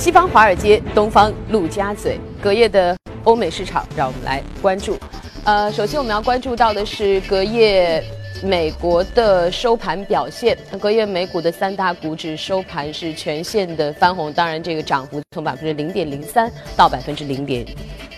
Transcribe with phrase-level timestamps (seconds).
[0.00, 4.96] 西方华尔街，东方陆家嘴，隔夜的欧美市场，让我们来关注。
[5.44, 8.02] 呃，首先我们要关注到的是隔夜
[8.42, 10.56] 美国的收盘表现。
[10.80, 17.66] 隔夜美股的三大股指收盘是全线的翻红，当然这个涨幅从百分之零点零三到百分之零点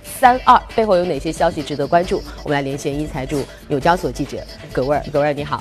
[0.05, 2.23] 三二，背后有哪些消息值得关注？
[2.45, 4.39] 我们来连线一财驻纽交所记者
[4.73, 5.61] 葛威尔，葛威尔你好。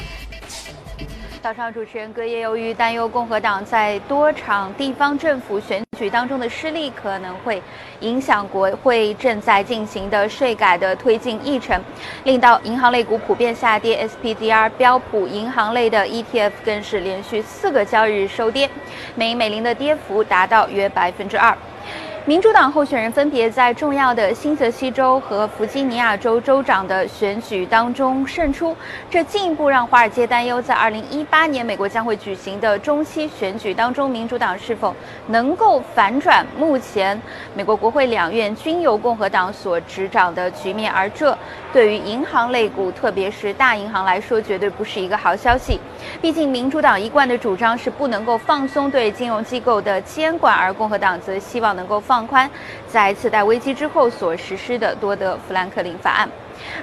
[1.41, 7.59] 早上，主持人隔夜由于担忧共和党在多场地方政府选举当中的失利，可能会
[8.01, 11.81] 影响国会正在进行的税改的推进议程，
[12.25, 18.69] 令到银行类股普遍下跌，SPDR 标普银行类的 ETF 更是连续四个交易日收跌，
[19.15, 21.57] 美美林的跌幅达到约百分之二。
[22.27, 28.77] 民主党候选人分别在重要的新泽西州和弗吉尼亚州州长的选举当中胜出，
[29.09, 37.19] 这进一步让华尔街担忧，在2018年美国将会举行的中期选举当中，民主党是否能够反转目前
[37.55, 40.93] 美国国会两院均由共和党所执掌的局面。
[40.93, 41.35] 而这
[41.73, 45.79] 对于银行类股，特别是大银行来说，绝对不是一个好消息。
[46.21, 51.99] 毕竟，民主党一贯的主张是不能够放松对金融机构的监管，而共和党则希望能够。
[52.11, 52.49] 放宽
[52.89, 56.29] 在次贷危机之后所实施的多德富兰克林法案，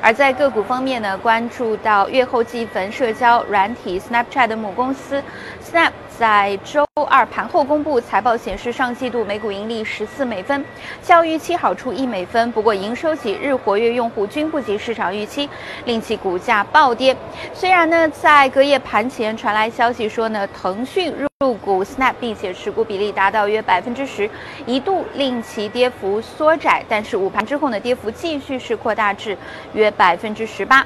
[0.00, 5.22] 而在个股方面呢，关注到月后继坟社交软体 Snapchat 的母公司
[5.62, 10.64] Snap 在周二盘后公布财报，显示上季度每股盈利十四美分，
[11.00, 12.50] 较预期好出一美分。
[12.50, 15.48] 不过营收及日活跃用户均不及市场预期，
[15.84, 17.16] 令其股价暴跌。
[17.54, 21.28] 虽然呢，在隔夜盘前传来消息说呢，腾讯入。
[21.64, 24.28] 股 Snap，并且持股比例达到约百分之十，
[24.66, 29.38] 一度令其跌幅缩窄，但是午盘之后呢，跌幅继续是扩大至
[29.72, 30.84] 约百分之十八。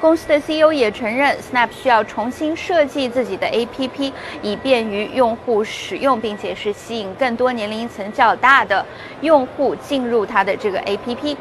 [0.00, 8.84] 公司的 CEO 也承认，Snap 需要重新设计自己的 APP，以便于用户使用，并且是吸引更多年龄层较大的
[9.22, 11.34] 用户进入它的这个 APP。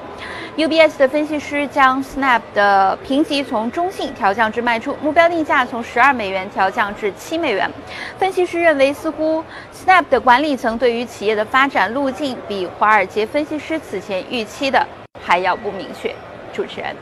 [0.56, 7.70] UBS 的分析师将 Snap 的评级从中性调降至卖出，目标定价从十二美元调降至七美元。
[8.18, 9.44] 分析师认为，似乎
[9.74, 14.88] Snap 的管理层对于企业的发展路径比华尔街分析师此前预期的
[15.22, 16.16] 还要不明确。
[16.54, 16.96] 主持人。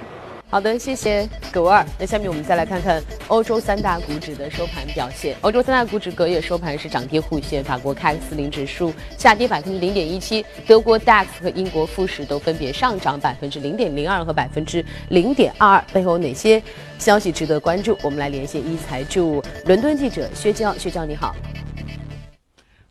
[0.47, 1.85] 好的，谢谢葛威尔。
[1.99, 5.35] 那下面我们再来看看欧洲三大股指的收盘表现。
[5.41, 15.83] 欧洲三大股指隔夜收盘是涨跌互现，法国 CAC 四零指数下跌百分之零点一七，德国 DAX 和英国富时都分别上涨百分之零点零二和百分之零点二二。
[15.91, 16.61] 背后哪些
[16.99, 17.97] 消息值得关注？
[18.01, 20.73] 我们来连线一财驻伦敦记者薛娇。
[20.77, 21.35] 薛娇，你好。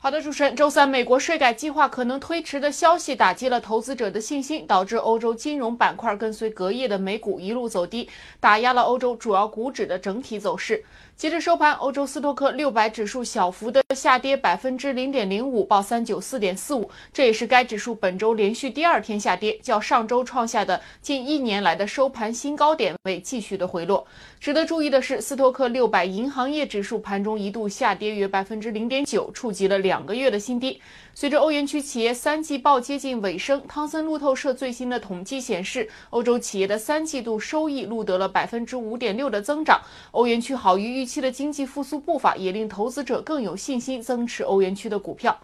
[0.04, 10.84] 好的，主持人，周三美国税改计划可能推迟的消息打击了投资者的信心，导致欧洲金融板块跟随隔夜的美股一路走低，打压了欧洲主要股指的整体走势。
[11.16, 24.04] 截至收盘，欧洲斯托克六百指数小幅的下跌百分之零点零五，报三九四点四五，这也是该指数本周连续第二天下跌，较上周创下的近一年来的收盘新高点位继续的回落。
[24.40, 30.82] 值得注意的是，斯托克六百银行业指数盘中一度下跌约百分之零点九，触及了两个月的新低。
[31.16, 39.80] 随着欧元区企业三季报接近尾声，汤森路透社最新的统计显示，欧洲企业的三季度收益录得了百分之五点六的增长。
[40.10, 45.38] 欧元区好于预预期的经济复苏步伐，也令投资者更有信心增持欧元区的股票。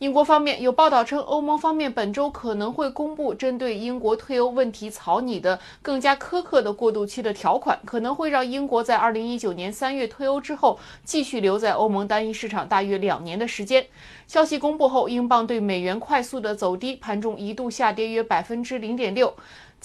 [0.00, 13.86] 英国方面有报道称，欧盟方面本周可能会公布针对英国退欧问题草拟的更加苛刻的过渡期的条款，可能会让英国在二零一九年三月退欧之后继续留在欧盟单一市场大约两年的时间。
[14.26, 19.32] 消息公布后，英镑对美元快速的走低，盘中一度下跌约百分之零点六。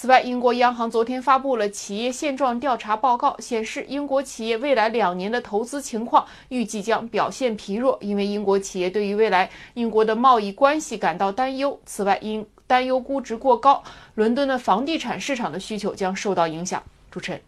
[0.02, 11.78] 此外，英国央行昨天发布了企业现状调查报告，显示英国企业未来两年的投资情况预计将表现疲弱，因为英国企业对于未来英国的贸易关系感到担忧。
[11.86, 13.84] 此外，因担忧估值过高，
[14.16, 16.82] 伦敦的房地产市场的需求将受到影响。
[17.12, 17.42] 主持人，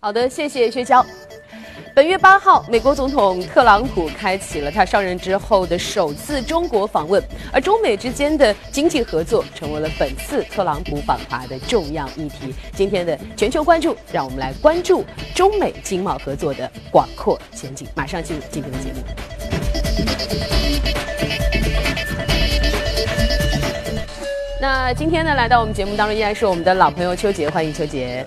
[0.00, 1.06] 好的，谢谢薛娇。
[1.96, 12.54] 本月八号，美国总统特朗普开启了他上任之后的首次中国访问，而中美之间的经济合作成为了本次特朗普访华的重要议题。
[12.74, 17.88] 今天的全球关注，让我们来关注中美经贸合作的广阔前景。
[17.94, 19.00] 马上进入今天的节目。
[24.60, 28.26] 那今天呢，来到我们节目当中依然是我们的老朋友邱杰，欢迎邱杰。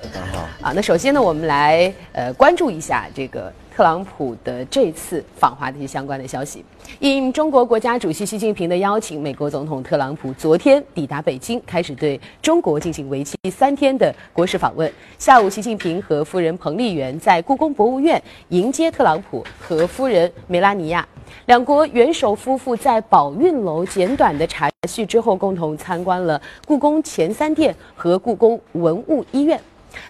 [0.74, 6.64] 那首先呢，我们来呃关注一下这个特朗普的这次访华的一些相关的消息。
[7.00, 14.92] 应中国国家主席习近平的邀请，美国总统特朗普昨天抵达北京，开始对中国进行为期三天的国事访问。
[15.18, 21.08] 下午，习近平和夫人彭丽媛在故宫博物院迎接特朗普和夫人梅拉尼亚。
[21.46, 29.60] 两国元首夫妇在宝运楼简短的茶叙之后，共同参观了故宫前三殿和故宫文物医院。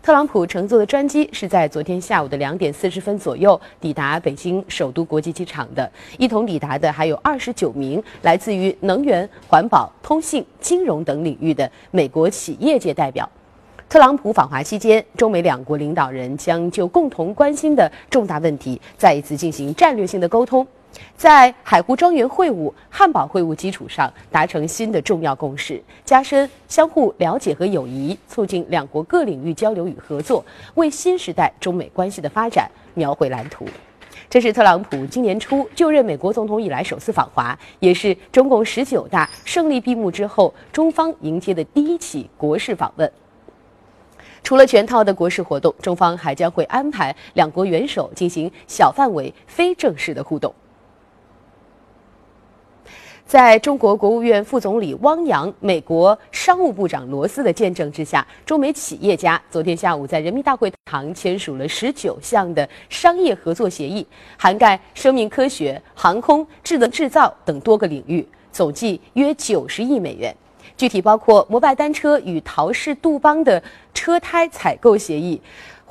[0.02, 5.90] 特朗普乘坐的专机是在昨天下午的两点四十分左右抵达北京首都国际机场的。
[6.18, 13.30] 一同抵达的还有二十九名来自于能源、环保、通信、金融等领域的美国企业界代表。
[13.88, 20.66] 特朗普访华期间，中美两国领导人将就共同关心的重大问题再一次进行战略性的沟通。
[21.16, 30.44] 在海湖庄园会晤、汉堡会晤基础上，达成新的重要共识，加深相互了解和友谊，促进两国各领域交流与合作，
[30.76, 33.66] 为新时代中美关系的发展描绘蓝图。
[34.30, 43.12] 这是特朗普今年初就任美国总统以来首次访华，也是中共十九大胜利闭幕之后中方迎接的第一起国事访问。
[44.42, 50.54] 除了全套的国事活动，中方还将会安排两国元首进行小范围、非正式的互动。
[53.30, 64.04] 在中国国务院副总理汪洋、美国商务部长罗斯的见证之下，中美企业家昨天下午在人民大会堂签署了十九项的商业合作协议，
[64.36, 70.36] 涵盖生命科学、航空、智能制造等多个领域，总计约九十亿美元。
[70.76, 73.62] 具体包括摩拜单车与陶氏杜邦的
[73.94, 75.40] 车胎采购协议。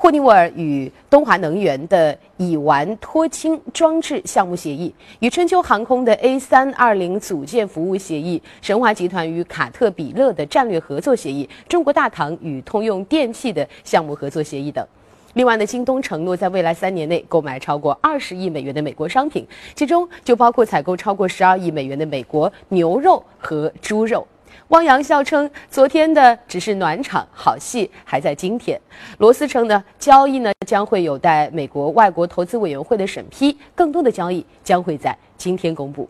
[0.01, 14.87] 霍尼韦尔与东华能源的乙烷脱氢装置项目协议，与春秋航空的 A 三二零组件服务协议，神华集团与卡特彼勒的战略合作协议，中国大唐与通用电气的项目合作协议等。
[15.33, 24.25] 另外呢，京东承诺在未来三年内购买超过二十亿美元的美国商品，其中就包括采购超过十二亿美元的美国牛肉和猪肉。
[24.69, 28.79] 汪洋笑称，昨天的只是暖场，好戏还在今天。
[29.17, 36.07] 罗斯称呢，交易呢将会有待美国外国投资委员会的审批，更多的交易将会在今天公布。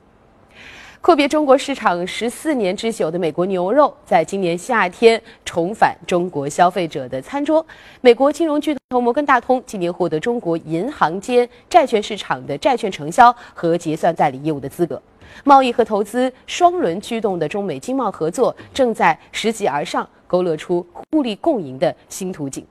[1.00, 7.66] 阔别中国市场十四年之久的美国牛肉，在今年夏天重返中国消费者的餐桌。
[8.02, 15.02] 美国金融巨头摩根大通今年获得中国银行间债券市场的债券承销和结算代理业务的资格。
[15.44, 22.66] 贸易和投资双轮驱动的中美经贸合作正在拾级而上，勾勒出互利共赢的新图景。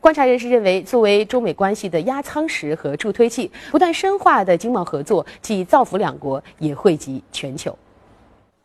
[0.00, 7.76] 观察人士认为，作为中美关系的压舱石和助推器，不断深化的经贸合作既造福两国，也惠及全球。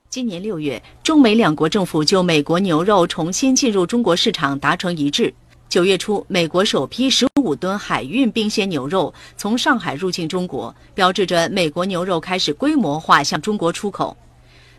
[0.10, 5.34] 今年六月，中美两国政府就美国牛肉重新进入中国市场达成一致。
[5.74, 14.16] 九月初，美国首批十五吨海运冰鲜牛肉从上海入境中国，标志着美国牛肉开始规模化向中国出口。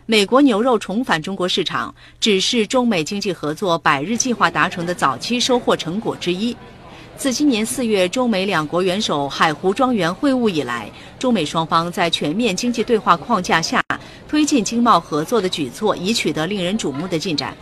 [0.05, 6.55] 美国牛肉重返中国市场，只是中美经济合作百日计划达成的早期收获成果之一。
[7.17, 10.89] 自今年四月中美两国元首海湖庄园会晤以来，
[11.19, 13.83] 中美双方在全面经济对话框架下
[14.29, 17.53] 推进经贸合作的举措已取得令人瞩目的进展。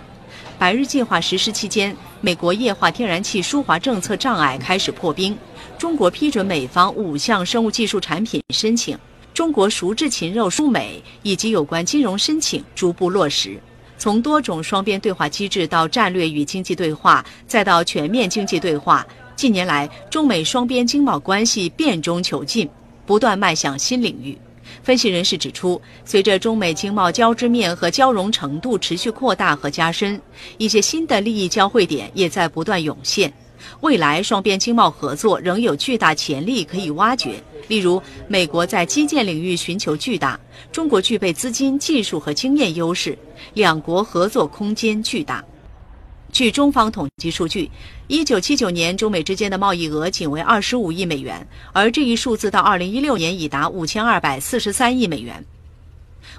[0.58, 5.38] 百日计划实施期间，美国液化天然气输华政策障碍开始破冰，
[5.78, 8.98] 中国批准美方五项生物技术产品申请，
[9.34, 13.60] 中国熟制禽肉输美以及有关金融申请逐步落实。
[13.98, 19.06] 从多种双边对话机制到战略与经济对话，再到全面经济对话，
[19.36, 22.70] 近年来中美双边经贸关系变中求进，
[23.06, 24.38] 不断迈向新领域。
[24.84, 30.22] 分析人士指出，随着中美经贸交织面和交融程度持续扩大和加深，
[30.58, 33.34] 一些新的利益交汇点也在不断涌现。
[33.80, 37.42] 未来双边经贸合作仍有巨大潜力可以挖掘。
[37.70, 40.38] 例如，美国在基建领域寻求巨大，
[40.70, 43.18] 中国具备资金、技术和经验优势，
[43.54, 45.42] 两国合作空间巨大。
[46.34, 47.70] 据中方统计数据，
[48.08, 55.46] 一九七九年中美之间的贸易额仅为二十五亿美元，而这一数字到二零一六年已达五千二百四十三亿美元。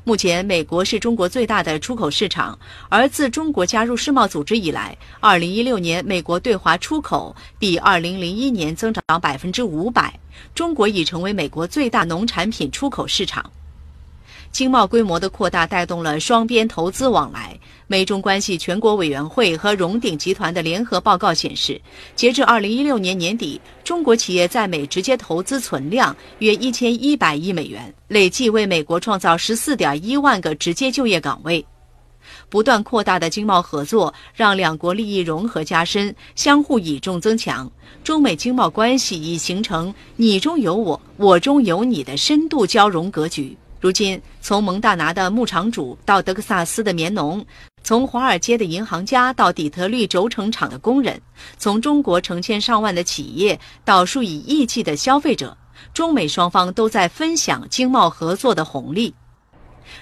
[0.02, 2.58] 目前，美国是中国最大的出口市场，
[2.88, 10.12] 而自中国加入世贸组织以来，二零一六年美国对华出口比二零零一年增长百分之五百，
[10.56, 13.48] 中国已成为美国最大农产品出口市场。
[14.54, 17.58] 经贸规模的扩大带动了双边投资往来。
[17.88, 21.80] 美中关系全国委员会和荣鼎集团的联合报告显示，
[22.14, 31.66] 截至二零一六年年底，中国企业在美直接投资存量约一千一百亿美元，累计为美国创造十四点一万个直接就业岗位。
[32.48, 37.68] 不断扩大的经贸合作，让两国利益融合加深，相互倚重增强。
[38.04, 43.56] 中美经贸关系已形成你中有我，我中有你的深度交融格局。
[43.84, 47.44] 如今，从蒙大拿的牧场主到德克萨斯的棉农，
[47.82, 51.20] 从华尔街的银行家到底特律轴承厂的工人，
[51.58, 55.54] 从中国成千上万的企业到数以亿计的消费者，
[55.92, 59.14] 中美双方都在分享经贸合作的红利。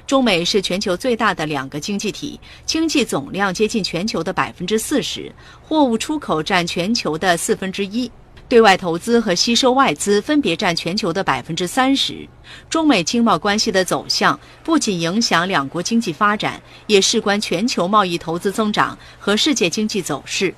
[0.06, 8.08] 中美是全球最大的两个经济体，经济总量接近全球的百分之四十，货物出口占全球的四分之一，
[8.52, 12.28] 对外投资和吸收外资分别占全球的百分之三十。
[12.68, 20.54] 中美经贸关系的走向不仅影响两国经济发展，也事关全球贸易投资增长和世界经济走势。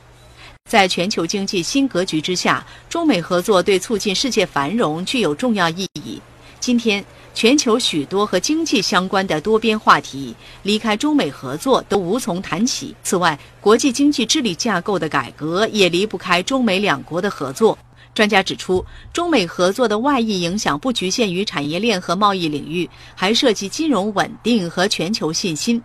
[0.68, 6.20] 在全球经济新格局之下，中美合作对促进世界繁荣具有重要意义。
[6.58, 7.04] 今天。
[7.36, 10.32] 全球许多和经济相关的多边话题，
[10.62, 12.94] 离开中美合作都无从谈起。
[13.02, 17.76] 此外，国际经济治理架构的改革也离不开中美两国的合作。
[18.14, 25.83] 专家指出，中美合作的外溢影响不局限于产业链和贸易领域，还涉及金融稳定和全球信心。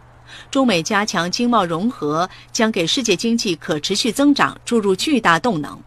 [0.51, 5.81] 中美加强经贸融合，将给世界经济可持续增长注入巨大动能。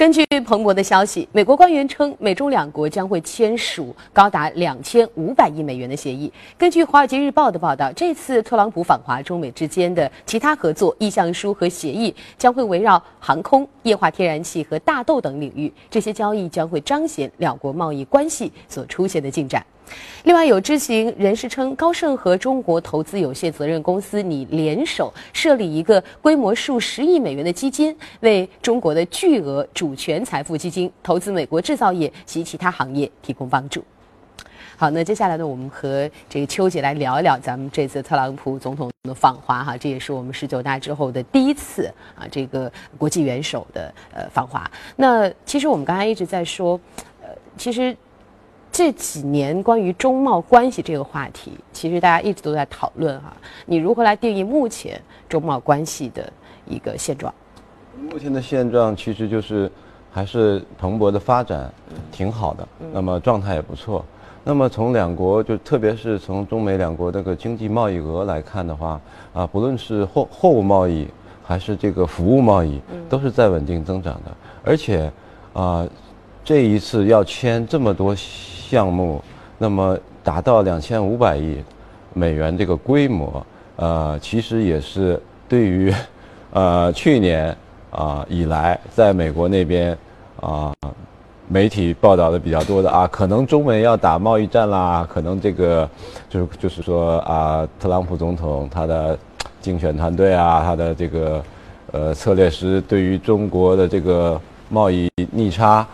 [0.00, 6.32] 根据彭博的消息，美国官员称，美中两国将会签署高达两千五百亿美元的协议。
[6.56, 15.70] 根据《华尔街日报》的报道，这次特朗普访华，中美之间的其他合作意向书和协议将会围绕航空、液化天然气和大豆等领域。
[15.90, 19.62] 这些交易将会彰显两国贸易关系所出现的进展。
[20.24, 33.82] 另外，有知情人士称，高盛和中国投资有限责任公司拟联手设立一个规模数十亿美元的基金，为中国的巨额主权财富基金投资美国制造业及其他行业提供帮助。
[34.76, 44.70] 好，那接下来呢，我们和这个邱姐来聊一聊咱们这次特朗普总统的访华哈，这也是我们十九大之后的第一次啊，这个国际元首的呃访华。
[44.96, 46.78] 那其实我们刚才一直在说，
[47.22, 47.96] 呃，其实。
[48.80, 53.30] 这几年关于中贸关系这个话题，其实大家一直都在讨论哈。
[53.66, 56.32] 你如何来定义目前中贸关系的
[56.64, 57.30] 一个现状？
[58.10, 59.70] 目前的现状其实就是
[60.10, 61.70] 还是蓬勃的发展，
[62.10, 62.66] 挺好的。
[62.90, 64.02] 那么状态也不错。
[64.44, 68.98] 那么从两国就特别是从中美两国这个经济贸易额来看的话，
[69.34, 71.06] 啊，不论是货货物贸易
[71.44, 74.34] 还是这个服务贸易，都是在稳定增长的。
[74.64, 75.12] 而且
[75.52, 75.86] 啊，
[76.44, 78.16] 这一次要签这么多。
[78.70, 79.20] 项目，
[79.58, 81.56] 那么达到两千五百亿
[82.14, 83.44] 美元这个规模，
[83.74, 85.92] 呃，其实也是对于，
[86.54, 87.52] 呃，去年
[87.90, 89.98] 啊以来，在美国那边
[90.40, 90.72] 啊，
[91.48, 95.90] 媒体报道的比较多的啊，可能中美要打贸易战啦，可能这个
[96.28, 99.18] 就是就是说啊，特朗普总统他的
[99.60, 101.42] 竞选团队啊，他的这个
[101.90, 105.84] 呃策略师对于中国的这个贸易逆差。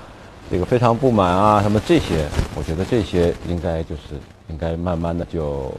[0.48, 2.24] 这个非常不满啊，什么这些，
[2.56, 4.14] 我觉得这些应该就是
[4.48, 5.72] 应该慢慢的就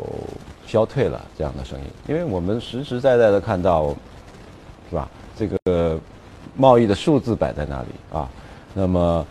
[0.66, 3.96] 消退了这样的声音，因为我们实实在在的看到，
[4.90, 5.10] 是吧？
[5.38, 5.98] 这个
[6.58, 8.30] 贸易的数字摆在那里啊，
[8.74, 9.26] 那么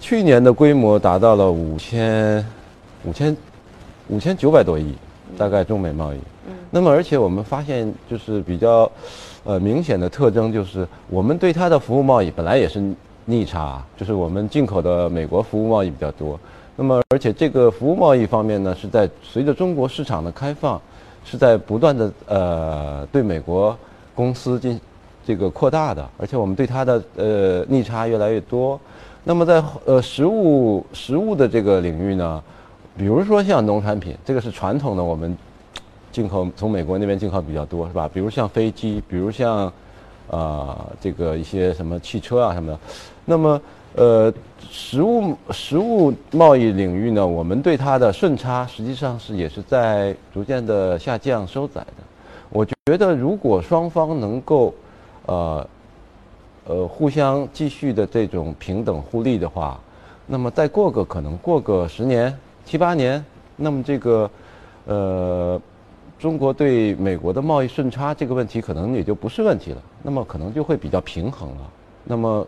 [0.00, 2.42] 去年的规模达到了五千
[3.04, 3.36] 五千
[4.08, 4.94] 五千九百多亿，
[5.36, 6.16] 大概中美贸易。
[6.48, 6.54] 嗯。
[6.70, 8.90] 那么而且我们发现就是比较
[9.44, 12.82] 呃明显的特征就是我们对它的服务贸易本来也是。
[13.30, 16.38] 逆差就是我们进口的美国服务贸易比较多，
[16.74, 20.80] 那么而且这个服务贸易方面呢，是在随着中国市场的开放，
[21.24, 23.76] 是在不断的呃对美国
[24.14, 24.80] 公司进
[25.24, 28.78] 这个扩大的，而且我们对它的呃逆差越来越多。
[29.22, 32.42] 那么在呃实物实物的这个领域呢，
[32.96, 35.36] 比如说像农产品，这个是传统的我们
[36.10, 38.10] 进口从美国那边进口比较多是吧？
[38.12, 39.72] 比如像飞机，比如像。
[40.30, 42.78] 啊，这个一些什么汽车啊什么的，
[43.30, 43.62] 那么
[43.94, 44.34] 呃，
[44.68, 52.02] 实物实物贸易领域呢，我们对它的顺差实际上是也是在逐渐的下降收窄的。
[52.48, 54.74] 我觉得如果双方能够
[55.26, 55.64] 呃
[56.66, 59.78] 呃互相继续的这种平等互利的话，
[60.26, 64.28] 那么再过个可能过个十年七八年，那么这个
[64.86, 65.60] 呃。
[66.18, 71.70] 中国对美国的贸易顺差这个问题可能也就不是问题了，那么可能就会比较平衡了。
[72.04, 72.46] 那么，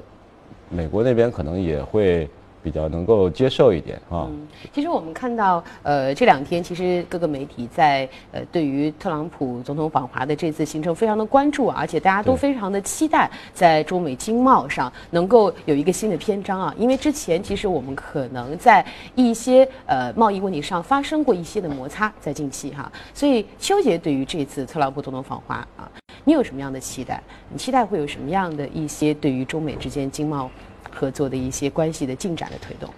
[0.74, 2.28] 美国那边可能也会
[2.62, 4.26] 比较能够接受一点啊。
[4.30, 16.74] 嗯其实我们看到，呃，这两天其实各个媒体在呃对于特朗普总统访华的这次行程非常的关注，而且大家都非常的期待在中美经贸上能够有一个新的篇章啊。
[16.78, 25.90] 因为之前其实我们可能在一些呃贸易问题上发生过一些的摩擦，在近期哈，所以邱杰对于这次特朗普总统访华啊，
[26.24, 27.20] 你有什么样的期待？
[27.50, 30.48] 你期待会有什么样的一些对于中美之间经贸
[30.94, 32.88] 合作的一些关系的进展的推动？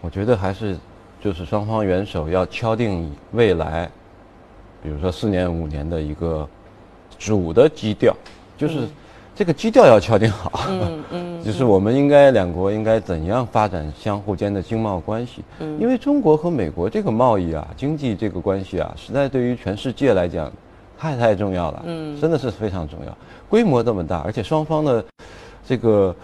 [0.00, 0.76] 我觉得还是
[1.22, 3.90] 就是双方元首要敲定未来，
[4.82, 6.48] 比如说四年五年的一个
[7.18, 8.14] 主的基调，
[8.56, 8.88] 就是
[9.34, 10.64] 这个基调要敲定好。
[10.68, 15.42] 嗯嗯， 就是我们应该两国应该怎样发展相互间的经贸关系？
[15.60, 20.50] 嗯，因为中国和美国这个贸易啊，经济这个关系啊，实在对于全世界来讲
[20.98, 21.82] 太太重要了。
[21.86, 23.16] 嗯，真的是非常重要，
[23.48, 25.04] 规模这么大，而且双方的
[25.64, 26.14] 这个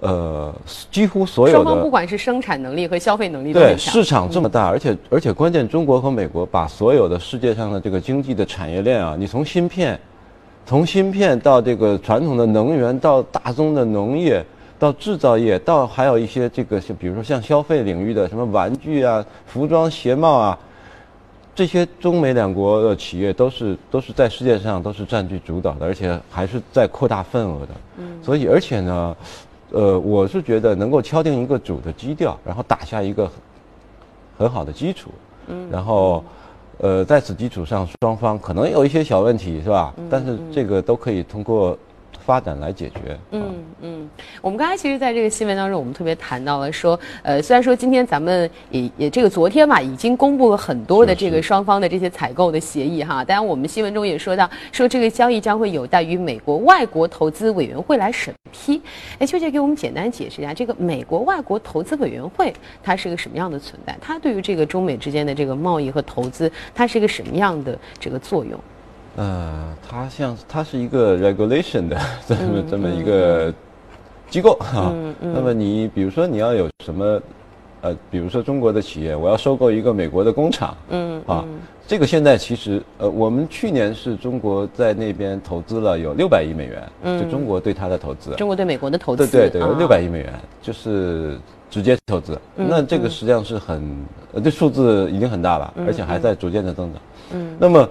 [0.00, 0.54] 呃
[0.90, 3.60] 几乎所有双方不管是生产能力和消费能力都。
[3.60, 9.98] 对市场这么大，而且而且关键中国和美国把所有的世界上的这个经济的产业链啊，你从芯片。
[10.66, 14.44] 从芯片到这个传统的能源，到大宗的农业，
[14.78, 20.58] 到制造业，到还有一些这个像比如说像消费领域的什么玩具啊、服装鞋帽啊，
[21.54, 27.68] 这些中美两国的企业都是都是在世界上都是占据主导的，而且还是在扩大份额的。
[27.96, 29.16] 嗯，所以而且呢，
[29.70, 33.34] 呃，我是觉得能够敲定一个主的基调，然后打下一个很
[34.38, 35.10] 很好的基础。
[35.46, 36.22] 嗯，然后。
[36.80, 39.92] 呃，在此基础上，双方可能有一些小问题，是吧？
[40.08, 41.76] 但是这个都可以通过
[42.28, 43.18] 发展来解决。
[43.30, 44.10] 嗯嗯，
[44.42, 58.78] 我们刚才其实在这个新闻当中，我们特别谈到了说，呃，虽然说今天咱们也也这个昨天嘛，已经公布了很多的这个双方的这些采购的协议哈，当然我们新闻中也说到，说这个交易将会有待于美国外国投资委员会来审批。
[59.18, 63.96] 哎，邱姐给我们简单解释一下，这个美国外国投资委员会它是个什么样的存在？
[64.02, 68.60] 它对于这个中美之间的这个贸易和投资，它是一个什么样的这个作用？
[69.18, 73.52] 呃，它像它是一个 regulation 的 这么、这么一个
[74.30, 77.20] 机构哈、那么你比如说你要有什么，
[77.80, 81.44] 呃，比如说中国的企业，我要收购一个美国的工厂，嗯啊，
[81.84, 90.32] 这个现在其实呃，我们去年是中国在那边投资了有六百亿美元，就中国对它的投资，中国对美国的投资，对对对，六百亿美元，
[90.62, 91.36] 就是
[91.68, 92.38] 直接投资。
[92.54, 93.82] 那这个实际上是很，
[94.34, 97.02] 呃，这数字已经很大了，而且还在逐渐的增长。
[97.32, 97.88] 嗯，那么，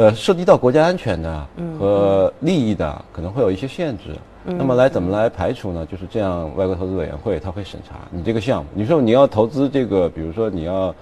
[0.00, 1.46] 呃，涉及到国家安全的
[1.78, 4.04] 和利益的，可能会有一些限制。
[4.46, 5.86] 那么来怎么来排除呢？
[5.92, 8.70] 就是这样，外国投资委员会他会审查你这个项目。
[8.72, 10.94] 你说你要投资这个，比如说你要。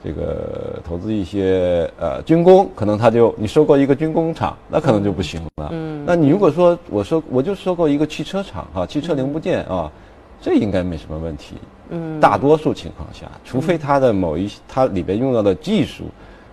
[0.00, 5.70] 这个投资一些呃军工，可能他就你收购一个军工厂，那可能就不行了。
[5.72, 9.90] 嗯，那你如果说我收我就收购一个汽车厂哈、汽车零部件啊，
[10.40, 11.56] 这应该没什么问题。
[11.88, 16.04] 嗯，大多数情况下，除非它的某一它里边用到的技术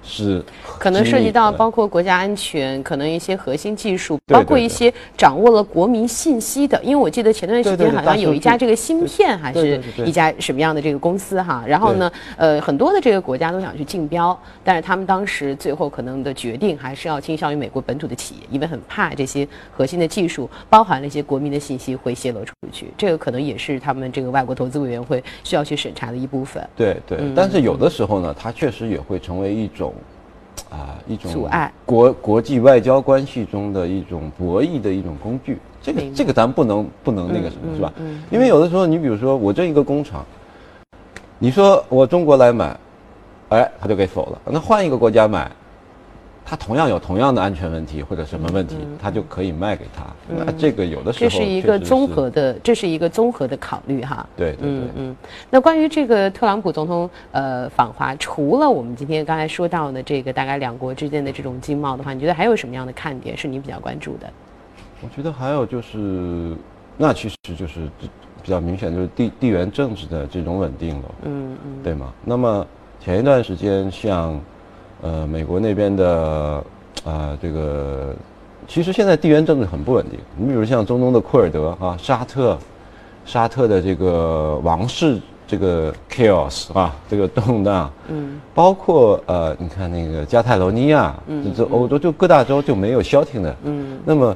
[0.05, 0.43] 是
[0.79, 6.81] 可能涉及到包括括国家安全，可能一些核心技术，包括一些掌握了国民信息的。
[6.81, 11.61] 因为我记得前段时间好像有一家这个芯片，还是一家什么样的这个公司哈。
[11.67, 22.91] 然后呢，呃，很多的这个国家都想去竞标，但是他们当时最后可能的决定还是要倾向于美国本土的企业，因为很怕这些核心的技术包含了一些国民的信息会泄露出去。
[22.97, 26.67] 这个可能也是他们这个外国投资委员会需要去审查的一部分。
[26.75, 29.93] 对对，嗯但是有的时候呢，它确实也会成为一种，
[30.69, 35.57] 啊，一种阻碍国国际外交关系中的一种博弈的一种工具。
[35.81, 37.93] 这个这个咱不能不能那个什么、嗯是吧？
[37.99, 40.25] 嗯因为有的时候，你比如说我这一个工厂，
[41.37, 42.75] 你说我中国来买，
[43.49, 44.41] 哎，他就给否了。
[44.45, 45.51] 那换一个国家买，
[46.45, 50.05] 他同样有同样的安全问题或者什么问题，他就可以卖给他。
[50.29, 54.25] 那这个有的时候嗯这是一个综合的，这是一个综合的考虑哈。
[54.37, 55.15] 对对对嗯嗯。
[55.49, 64.29] 那关于这个特朗普总统呃访华，除了我们今天刚才说到的这个大概两国之间的这种经贸的话，你觉得还有什么样的看点是你比较关注的？
[65.01, 66.55] 我觉得还有就是，
[66.95, 72.13] 那其实就是比较明显，就是地地缘政治的这种稳定了，嗯嗯对吗？
[72.23, 72.65] 那么
[72.99, 74.39] 前一段时间，像
[75.05, 76.63] 呃美国那边的
[77.03, 78.15] 啊、这个，
[78.67, 80.19] 其实现在地缘政治很不稳定。
[80.35, 82.57] 你比如像中东的库尔德啊，沙特，
[83.23, 93.55] 沙特的这个王室这个 chaos 啊，这个动荡，嗯包括呃，你看那个加泰罗尼亚，嗯这这欧洲就各大洲就没有消停的。
[93.65, 94.35] 嗯，那么，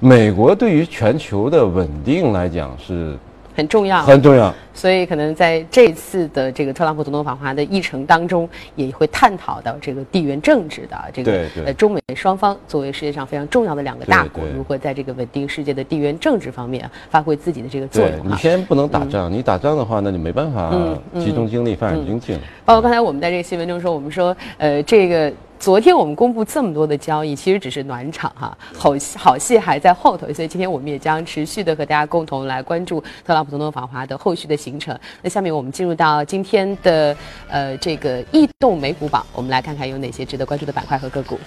[0.00, 3.14] 美国对于全球的稳定来讲是
[3.58, 4.54] 很重要，很重要。
[4.72, 18.30] 所以可能在这次的这个特朗普总统访华的议程当中，也会探讨到这个地缘政治的这个呃中美双方作为世界上非常重要的两个大国，如何在这个稳定世界的地缘政治方面发挥自己的这个作用。
[18.30, 20.72] 你先不能打仗，你打仗的话，那就没办法
[21.18, 22.40] 集中精力发展经济了。
[22.64, 25.32] 包括刚才我们在这个新闻中说，我们说呃这个。
[25.58, 34.96] 昨天我们公布这么多的交易，其实只是暖场哈，好好戏还在后头，所以今天我们也将持续的和大家共同来关注特朗普总统访华的后续的行程。
[35.20, 37.14] 那下面我们进入到今天的
[37.48, 41.38] 呃这个异动美股榜，我们来看看有哪些值得关注的板块和个股。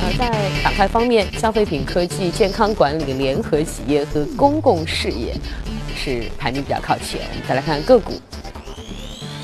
[0.00, 0.28] 呃，在
[0.64, 5.32] 板块方面，消费品科技、健康管理、联合企业和公共事业。
[5.96, 7.20] 是排名比较靠前。
[7.30, 8.12] 我们再来看个股，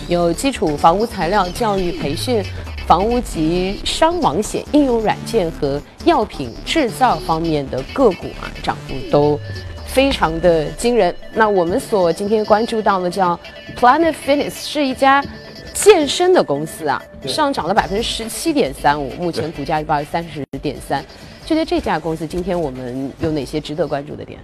[0.08, 2.42] 有基础房屋材料、教育培训、
[2.86, 9.40] 房屋及伤亡险、应用软件和药品制造方面的个股啊，涨幅都
[9.86, 11.14] 非常的惊人。
[11.32, 13.38] 那我们所今天关注到的叫
[13.76, 15.24] Planet Fitness，是一家
[15.72, 21.04] 健身的公司啊，上涨了百分之十七点三五，目前股价是报三十点三。
[21.44, 24.38] 就对这家公司，今天我们有哪些值得关注的点？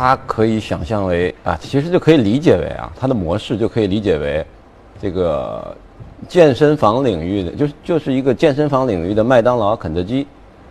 [0.00, 4.42] 它可以想象为啊，其实就可以理解为啊，它的模式就可以理解为，
[4.98, 5.76] 这个
[6.26, 10.26] 健身房领域的，就是就是一个健身房领域的麦当劳、肯德基，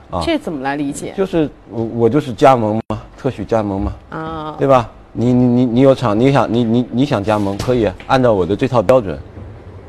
[0.09, 1.13] 啊，这怎么来理解？
[1.15, 4.89] 就是我我就是加盟嘛，特许加盟嘛，啊，对吧？
[5.13, 9.15] 你你你你有厂，你想你你你想加盟可以按照我的这套标准，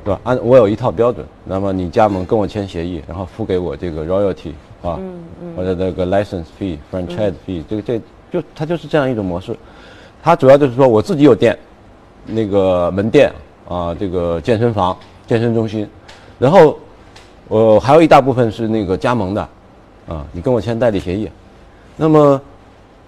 [0.05, 0.20] 对吧？
[0.24, 5.00] 按我有一套标准，那么你加盟跟我签协议，然后付给我这个 royalty 啊，
[5.57, 7.98] 或者那个 license fee、franchise fee，这个这。
[8.31, 9.57] 就它就是这样一种模式，
[10.23, 11.59] 它主要就是说我自己有店，
[12.27, 13.33] 那个门店
[13.69, 15.88] 啊，这个健身房、健身中心，
[16.38, 16.79] 然后
[17.49, 19.49] 我还有一大部分是那个加盟的，
[20.09, 21.29] 啊，你跟我签代理协议，
[21.97, 22.40] 那么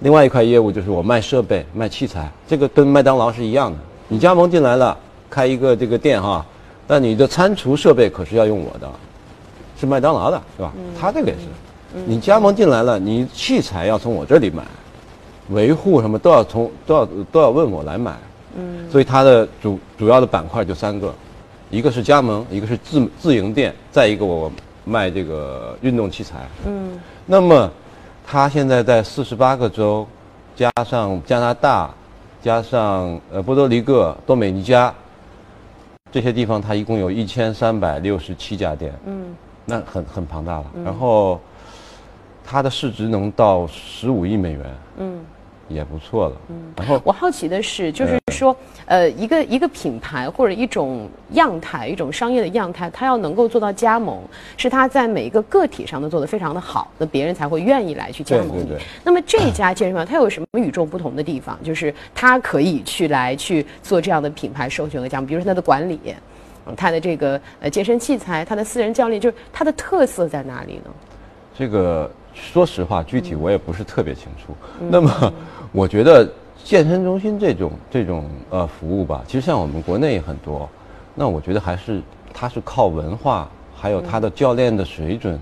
[0.01, 4.97] 另外一块业务就是我卖设备、卖器材，这个跟麦当劳是一样的，你加盟进来了，
[5.31, 6.45] 开一个这个店哈，
[6.87, 8.91] 但你的餐厨设备可是要用我的，
[9.79, 10.73] 是麦当劳的，是吧？
[11.01, 11.41] 他这个也是，
[12.07, 14.65] 你加盟进来了，你器材要从我这里买。
[15.49, 18.17] 维护什么都要从都要都要问我来买，
[18.57, 21.13] 嗯，所以它的主主要的板块就三个，
[21.69, 24.51] 一个是加盟，一个是自自营店，再一个我
[24.85, 27.71] 卖这个运动器材，嗯，那么
[28.25, 30.07] 它现在在四十八个州，
[30.55, 31.91] 加上加拿大，
[32.41, 34.95] 加上呃波多黎各、多美尼加
[36.13, 41.41] 这些地方，它一共有一千三百六十七家店，嗯，那很很庞大了，然后
[42.45, 44.61] 它的市值能到十五亿美元，
[44.99, 45.21] 嗯。
[45.73, 46.37] 也不错了。
[46.49, 48.55] 嗯，然后我好奇的是，就是说，
[48.87, 54.21] 呃，一个一个品牌或者一种样态，一种商业的样态，它要能够做到加盟，
[54.57, 58.77] 是它在每一个个体上都做得非常的好，那别人才会愿意来去加盟你。
[59.03, 61.59] 那么这家健身房它有什么与众不同的地方？
[61.63, 65.99] 就是它可以去来去做这样的品牌授权和加盟，比如说它的管理，
[66.77, 70.91] 它的这个呃健身器材，它的私人教练，就是它的特色在哪里呢？
[71.55, 74.55] 这个说实话，具体我也不是特别清楚。
[74.89, 75.33] 那么。
[75.75, 76.31] 我觉得
[76.63, 80.69] 健身中心这种这种呃服务吧，其实像我们国内也很多。
[81.15, 85.41] 那我觉得还是它是靠文化，还有它的教练的水准，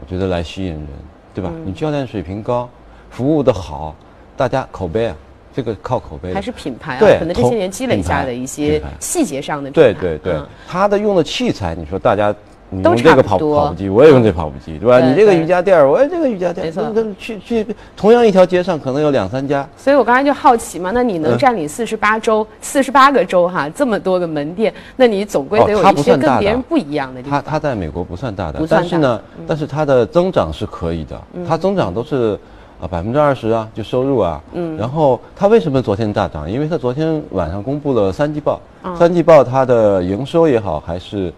[0.00, 0.88] 我觉得来吸引人，
[1.32, 1.52] 对吧？
[1.64, 2.68] 你教练水平高，
[3.08, 3.94] 服务的好，
[4.36, 5.16] 大家口碑啊，
[5.54, 6.34] 这个靠口碑。
[6.34, 6.98] 还是品牌啊？
[6.98, 9.70] 对，可能这些年积累下的一些细节上的。
[9.70, 12.34] 对对对，他的用的器材，你说大家。
[12.70, 15.00] 你用这个跑跑步机，我也用这跑步机，对吧？
[15.00, 16.84] 你这个瑜伽垫儿，我也这个瑜伽垫没错。
[17.18, 19.66] 去去，同样一条街上可能有两三家。
[19.74, 27.42] 所以我刚才就好奇嘛，那你能占领四十八州、四十八个州哈，这么多个门店，那你总归得有一些跟别人不一样的地方。
[27.42, 32.38] 它它在美国不算大的，但是呢，但是它的增长是可以的，它增长都是
[32.78, 34.38] 啊百分之二十啊，就收入啊。
[34.52, 34.76] 嗯。
[34.76, 36.50] 然后它为什么昨天大涨？
[36.50, 38.60] 因为它昨天晚上公布了三季报，
[38.98, 41.32] 三季报它的营收也好还是。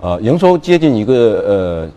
[0.00, 1.14] 呃，营收接近一个
[1.46, 1.90] 呃，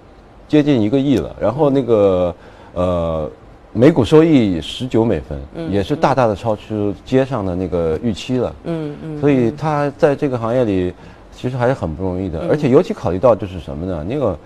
[0.48, 1.36] 接近一个亿了。
[1.40, 2.36] 然后那个
[2.74, 3.30] 呃，
[3.72, 5.40] 每股收益十九美分，
[5.72, 8.56] 也是大大的超出街上的那个预期了。
[8.66, 9.20] 嗯嗯。
[9.20, 10.94] 所以他在这个行业里，
[11.32, 12.46] 其实还是很不容易的。
[12.50, 14.06] 而且尤其考虑到就是什么呢？
[14.08, 14.38] 那个。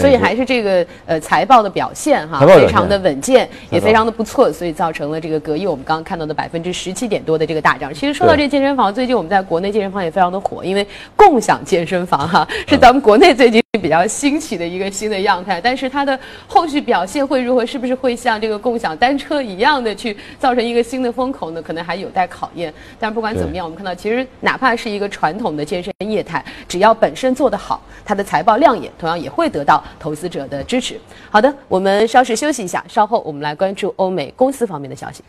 [0.00, 7.92] 所以还是这个呃财报的表现哈，非常的稳健，也非常的不错，所以造成了这个隔夜我们刚刚看到的百分之十七点多的这个大涨。
[7.94, 15.60] 其实说到这健身房，最近我们在国内健身房也非常的火，因为共享健身房哈是咱们国内最近比较兴起的一个新的样态。
[15.60, 17.64] 但是它的后续表现会如何？
[17.64, 21.62] 是不是会像这个共享单车一样的去造成一个新的风口呢？
[21.62, 22.72] 可能还有待考验。
[23.00, 29.50] 但不管怎么样，我们看到其实哪怕是一个传统的健身业态，只要本身做得好，它的财报亮眼，同样也会。
[29.54, 31.00] 得到投资者的支持。
[31.30, 35.22] 好的，我们稍事休息一下，稍后我们来关注欧美公司方面的消息。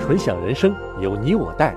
[0.00, 1.76] 纯享人生由你我带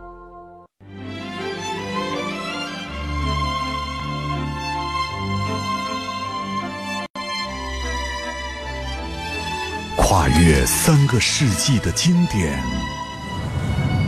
[10.11, 12.61] 跨越三个世纪的经典，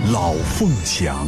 [0.11, 1.25] 《老凤祥》。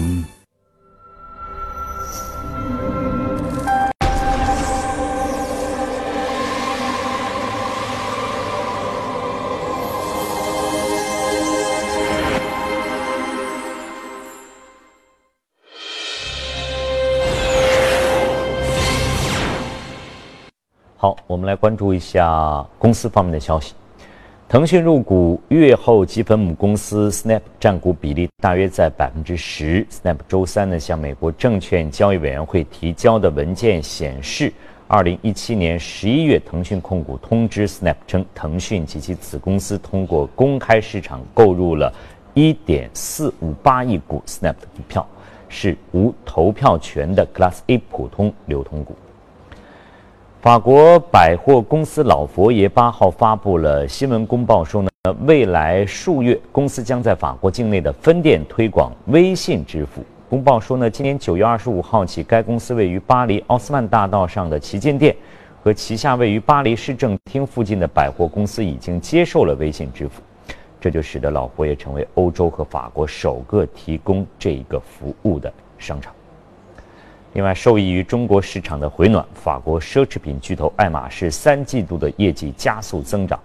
[20.98, 23.74] 好，我们来关注一下公司方面的消息。
[24.48, 29.84] 腾讯入股月后积分母公司 Snap，占股比例大约在百分之十。
[29.90, 34.54] Snap 周三呢向美国证券交易委员会提交的文件显示，
[34.88, 41.92] 二零一七年十一月，腾讯控股通知 Snap 称，腾讯及其子公司通过公开市场购入了
[42.36, 45.06] 一点四五八亿股 Snap 的股票，
[45.50, 48.96] 是无投票权的 Class A 普通流通股。
[50.46, 54.90] 法国百货公司老佛爷八号发布了新闻公报，说呢，
[55.26, 60.04] 未来数月公司将在法国境内的分店推广微信支付。
[60.30, 65.16] 公报说呢，今年九月二十五号起，该公司位于巴黎奥斯曼大道上的旗舰店
[65.64, 70.22] 和旗下位于巴黎市政厅附近的百货公司已经接受了微信支付，
[70.80, 76.14] 这就使得老佛爷成为欧洲和法国首个提供这一个服务的商场。
[77.36, 83.38] 另外，受益于中国市场的回暖，法国奢侈品巨头爱马仕三季度的业绩加速增长。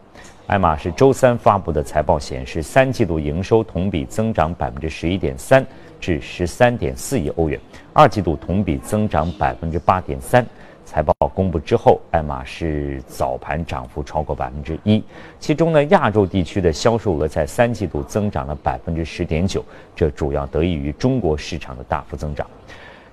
[0.47, 5.67] 爱马仕周三发布的财报显示，三季度营收同比增长百分之十一点三，
[5.99, 7.59] 至十三点四亿欧元；
[7.93, 10.47] 二季度同比增长百分之八点三。
[10.85, 15.03] 财报公布之后，爱马仕早盘涨幅超过百分之一，
[15.41, 19.65] 其中呢，亚洲地区的销售额在三季度增长了百分之十点九，
[19.97, 22.47] 这主要得益于中国市场的大幅增长。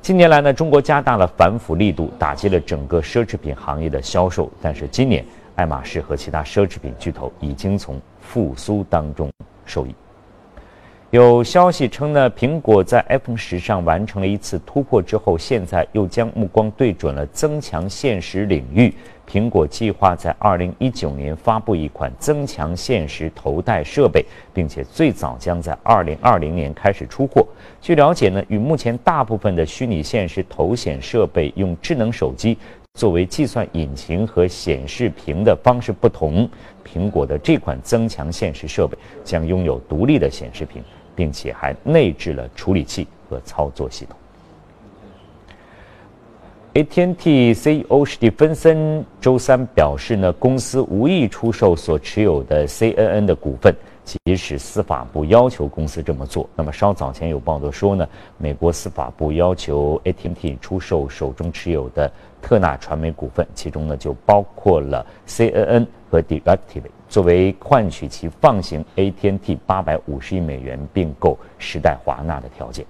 [0.02, 4.50] 近年来呢，中国加大了反腐力度，打击了整个奢侈品行业的销售。
[4.62, 9.30] 但是今年，爱马仕和其他奢侈品巨头已经从复苏当中
[9.66, 9.94] 受益。
[11.10, 18.94] 有消息称呢，苹果在 iPhone 十上完成了一次突破之后，现在又将目光对准了增强现实领域。
[19.30, 27.46] 苹果计划在2019年发布一款增强现实头戴设备，并且最早将在2020年开始出货。
[27.82, 32.58] 据了解呢，与目前大部分的虚拟现实头显设备用智能手机
[32.94, 36.50] 作为计算引擎和显示屏的方式不同，
[36.86, 40.82] 苹果的这款增强现实设备将拥有独立的显示屏。
[41.18, 44.16] 并且还内置了处理器和操作系统。
[46.78, 56.48] AT&T CEO 史蒂芬森周三表示呢，公司无意出售所持有的 CNN 的股份，即使司法部要求公司这么做。
[56.56, 62.12] 那么稍早前有报道说呢，美国司法部要求 AT&T 出售手中持有的
[62.44, 66.84] 特纳传媒股份，其中呢就包括了 CNN 和 Directv。
[67.10, 72.86] 作为换取其放行 AT&T 八百五十亿美元并购时代华纳的条件，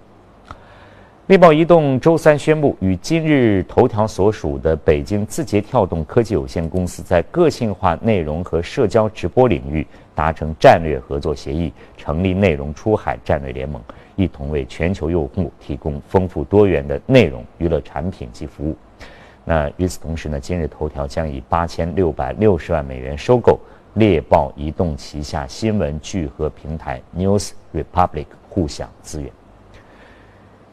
[1.27, 9.85] 猎豹移动周三宣布与今日头条所属的北京字节跳动科技有限公司在个性化内容和社交直播领域
[10.15, 13.81] 达成战略合作协议，成立内容出海战略联盟，
[14.15, 18.73] 一同为全球用户提供丰富多元的内容娱乐产品及服务。
[19.43, 23.59] 那与此同时呢，今日头条将以八千六百六十万美元收购。
[23.95, 29.36] 猎豹移动旗下新闻聚合平台 News Republic 互享资源。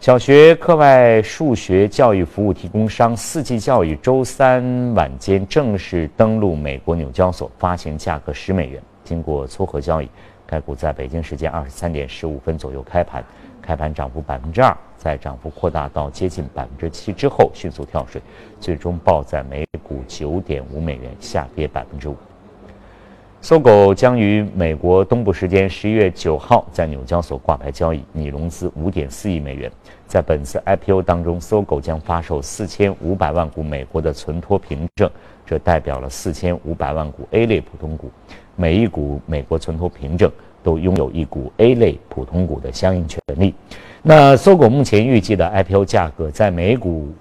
[0.04, 8.82] 小学课外数学教育服务提供商四季教育周三晚间正式登陆美国纽交所，发行价格十美元。
[9.02, 10.10] 经过撮合交易，
[10.46, 13.24] 该股在北京时间二十三点十五分左右开盘，
[13.62, 18.20] 开盘涨幅百分之二，在涨幅扩大到接近百分之七之后迅速跳水，
[18.60, 22.16] 最终报在每股九点五美元，下跌百分之五。
[23.44, 29.70] 搜狗将于美国东部时间十一月九号在纽交所挂牌交易，拟融资五点四亿美元。
[30.06, 35.10] 在本次 IPO 当中，搜狗将发售四千五百万股美国的存托凭证，
[35.44, 38.10] 这代表了四千五百万股 A 类普通股。
[38.56, 43.54] 每一股美国存托凭证都拥有一股 A 类普通股的相应权利。
[44.00, 47.12] 那搜狗目前预计的 IPO 价格在每股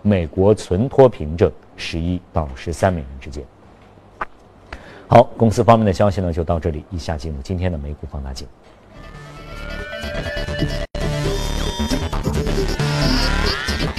[0.00, 3.42] 美国存托凭证十一到十三美元之间。
[5.12, 6.82] 好，公司方面的消息呢就到这里。
[6.90, 8.48] 以下进入今天的美股放大镜。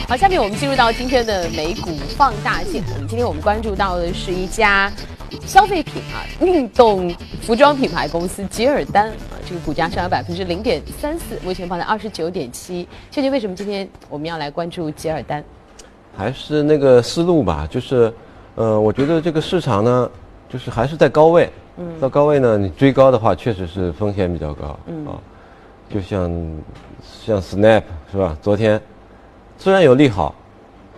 [0.09, 2.83] 好，下面我们进入到今天的美股放大镜。
[2.95, 4.91] 我们今天我们关注到的是一家
[5.45, 12.87] 消费品啊运动服装品牌公司吉尔丹啊，这个股价上涨百分之零点三四，目前放在二十九点七。
[13.11, 15.43] 究竟为什么今天我们要来关注吉尔丹？
[16.17, 18.11] 还是那个思路吧，就是
[18.55, 20.09] 呃，我觉得这个市场呢。
[20.53, 25.17] 就是还是在高位，嗯，到高位呢，你追高的话，确实是风险比较高，嗯啊，
[25.89, 26.31] 就像
[27.01, 28.37] 像 Snap 是吧？
[28.39, 28.79] 昨天
[29.57, 30.35] 虽然有利好，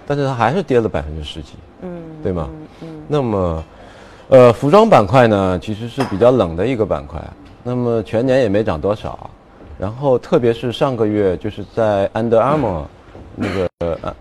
[0.05, 1.89] 但是它还是跌了百分之十几，嗯，
[2.21, 2.49] 对吗？
[2.81, 3.63] 嗯，那么，
[4.27, 7.17] 呃，服装板块呢，其实是比较冷的一个板块，
[7.63, 9.29] 那么全年也没涨多少，
[9.79, 12.83] 然后特别是上个月，就是在 Under Armour
[13.35, 14.15] 那个安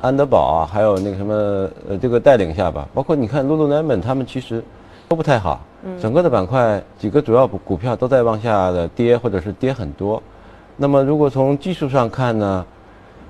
[0.00, 1.34] 安德堡啊，还有那个什么
[1.88, 4.62] 呃，这个带领下吧，包括你看 Lululemon 他们其实。
[5.08, 5.60] 都不太好，
[6.02, 10.20] 整个的板块几个主要股股票都在往下的跌，或者是跌很多。
[10.76, 12.66] 那么如果从技术上看呢，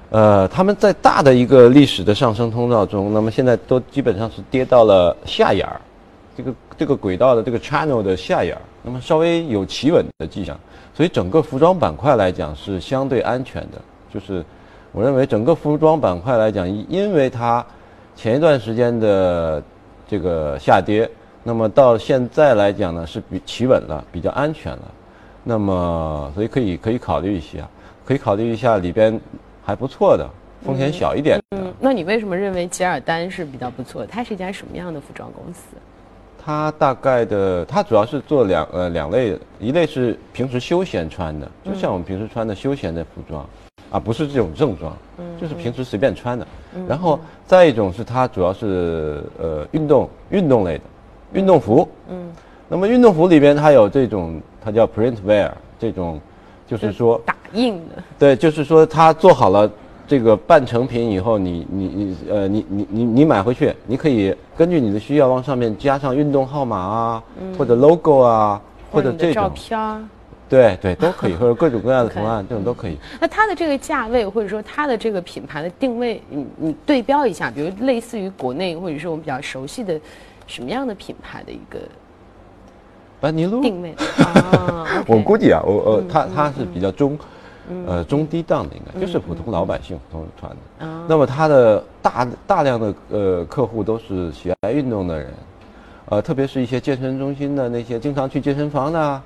[0.08, 5.78] 呃，他们在大的一个历史的上升通道中，那么现在都基本上是跌到了下沿儿，
[6.34, 10.58] 这个这个轨道的这个 channel 的下沿儿，那么稍微有企稳的迹象。
[10.94, 13.78] 所以整个服装板块来讲是相对安全的，
[14.10, 14.42] 就是
[14.92, 17.62] 我认为整个服装板块来讲，因为它
[18.16, 19.62] 前一段时间的
[20.08, 21.08] 这个下跌。
[21.46, 24.82] 那么到现在来讲呢，是比企稳了，比较安全了。
[25.44, 27.68] 那么所以可以可以考虑一下，
[28.04, 29.20] 可以考虑一下里边
[29.64, 30.28] 还不错的，
[30.64, 31.38] 风险小一点。
[31.56, 34.04] 嗯，那你为什么认为吉尔丹是比较不错？
[34.04, 35.76] 它是一家什么样的服装公司？
[36.44, 43.48] 它大概的，它主要是做两呃两类，一类是平时休闲穿的，就像我们平时穿的休闲的服装，
[43.92, 44.92] 啊不是这种正装，
[45.40, 46.44] 就是平时随便穿的。
[46.88, 50.84] 然后再一种是它主要是呃运动运动类的。
[51.36, 52.32] 运动服，嗯，
[52.66, 56.18] 那么运动服里边它有这种，它叫 print wear，这种，
[56.66, 59.70] 就是说打印的，对，就是说它做好了
[60.06, 67.22] 这个半成品以后，你你你呃你你你你买回去，你可以根据你的需要往上面加上运动号码啊，
[67.58, 69.42] 或者 logo 啊，或者这种。
[69.44, 70.08] 照片，
[70.48, 72.96] 对对都可以，或者各种各样的图案，这种都可以。
[73.20, 80.00] 那它的这个价位，或者说它的这个品牌的定位，你你对标一下，比如类似于国内或者是我们比较熟悉的。
[80.48, 81.80] 什么样的品牌的一个
[83.20, 83.92] 班尼路定位？
[84.22, 87.18] 啊， 我估计啊，我呃，它它是比较中，
[87.84, 90.56] 呃中低档的，应该就是普通老百姓普通穿的。
[91.08, 95.34] 那么它的大大量的呃客户都是喜爱运动的人，
[96.10, 99.22] 呃，特别是一些健身中心的那些经常去健身房的，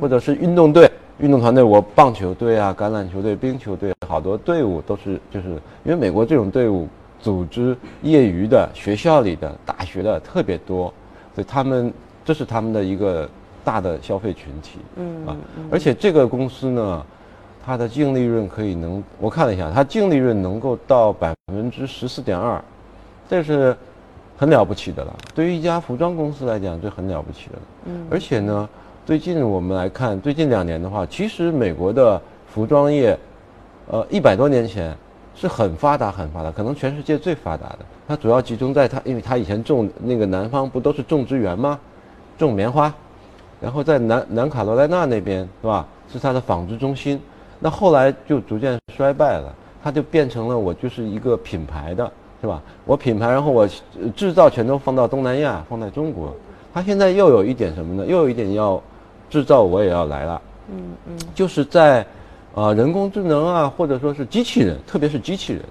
[0.00, 5.48] 或者是运动队、运动团队，我棒球队啊、橄榄球队、冰球队，好多队伍都是就是
[5.84, 6.88] 因为美国这种队伍。
[7.22, 10.84] 组织业余的学校里的大学的特别多，
[11.34, 11.92] 所以他们
[12.24, 13.28] 这是他们的一个
[13.62, 15.36] 大的消费群体，嗯啊，
[15.70, 17.04] 而且这个公司呢，
[17.62, 22.58] 它的净利润可以能我看了一下，它净利润能够到百分之十四点二，
[23.28, 23.76] 这是
[24.38, 25.14] 很了不起的了。
[25.34, 27.62] 对于一家服装公司来讲，这很了不起的了。
[27.84, 28.66] 嗯，而且呢，
[29.10, 33.18] 最近我们来看，最近两年的话，其实美国的服装业，
[33.88, 34.96] 呃，一百多年前。
[35.34, 37.78] 是很发达，很发达，可能全世界最发达的。
[38.06, 41.76] 它主要集中在它，因为它以前种那个南方不都是种植园吗？
[42.38, 42.94] 种棉花，
[43.60, 45.84] 然后在南南卡罗来纳那边是吧？
[46.12, 47.20] 是它的纺织中心。
[47.58, 52.08] 那后来就逐渐衰败了，它就变成了我就是一个品牌的，
[52.40, 52.62] 是吧？
[52.84, 53.68] 我品牌，然后我
[54.14, 56.32] 制造全都放到东南亚，放在中国。
[56.72, 58.06] 它现在又有一点什么呢？
[58.06, 58.80] 又有一点要
[59.30, 60.42] 制造，我也要来了。
[60.70, 62.04] 嗯嗯，就是在。
[62.52, 65.62] 啊，人工智能啊，或者说是机器人，特别是机器人，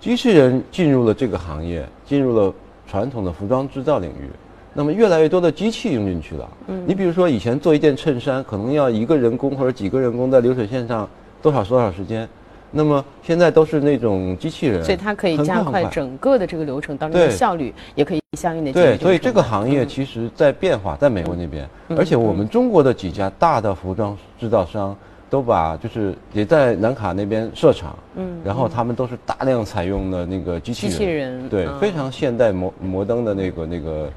[0.00, 2.52] 机器人进入了这个行业，进入了
[2.86, 4.30] 传统的服装制造领域。
[4.72, 6.48] 那么，越来越多的机器用进去了。
[6.68, 11.06] 嗯，你比如说，以前做一件衬衫，可能要一个人工或者几个人工在流水线上
[11.42, 12.26] 多少多少时间，
[12.74, 24.96] 那么现在都是那种机器人，所以它可以加快整个的这个流程当中的效率，也可以相应的对，所以这个行业其实在变化，在美国那边，而且我们中国的几家大的服装制造商
[25.30, 34.10] 都把就是也在南卡那边设厂，嗯，然后他们都是大量采用的那个机器人，机器人，对，非常现代摩摩登的那个那个。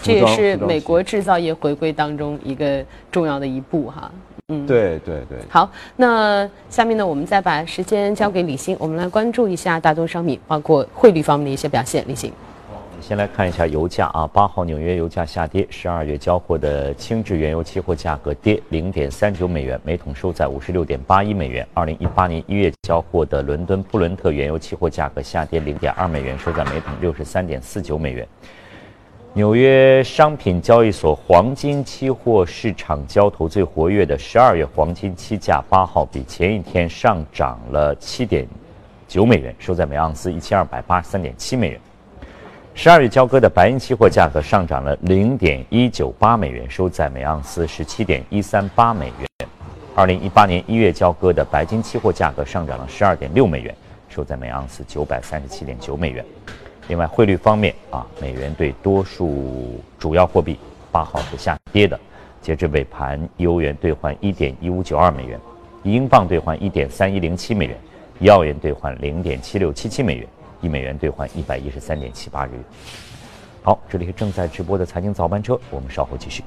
[0.00, 4.08] 这也是美国制造业回归当中一个重要的一步哈。
[4.50, 5.38] 嗯，对对对。
[5.50, 12.02] 好，那下面呢，我们再把时间交给李欣，我们来关注一下大宗商品，包括汇率方面的一些表现。
[12.08, 12.32] 李欣，
[13.02, 21.68] 先来看一下油价啊，八号纽约油价下跌，十二月交货的轻质原油期货价格跌零点三九美元每桶，收在五十六点八一美元。
[21.74, 28.26] 二零一八年一月交货的伦敦布伦特原油期货价格下跌零点二美元，收在每桶六十三点四九美元。
[29.38, 38.44] 纽约商品交易所黄金期货市场交投最活跃的十二月黄金期价，八号比前一天上涨了七点
[39.06, 41.80] 九美元，收在每盎司一千二百八十三点七美元。
[42.74, 49.48] 十二月交割的白银期货价格上涨了零点一九八美元，收在每盎司十七点一三八美元。
[49.94, 53.72] 二零一八年一月交割的白金期货价格上涨了十二点六美元，
[54.08, 56.24] 收在每盎司九百三十七点九美元。
[56.88, 60.58] 另外，汇率方面啊，美元对多数主要货币
[60.90, 61.98] 八号是下跌的。
[62.40, 65.38] 截至尾盘，欧元兑换一点一五九二美元，
[65.82, 67.78] 英镑兑换一点三一零七美元，
[68.18, 70.26] 一澳元兑换零点七六七七美元，
[70.62, 72.64] 一美元兑换一百一十三点七八日元。
[73.62, 76.42] 好，这里是正在直播的财经早班车，我们稍后继续。